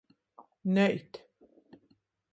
Neit. 0.73 1.11